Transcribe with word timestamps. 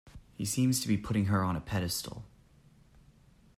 He 0.33 0.45
seems 0.45 0.79
to 0.81 0.87
be 0.87 0.97
putting 0.97 1.25
her 1.25 1.43
on 1.43 1.55
a 1.55 1.61
pedestal. 1.61 2.25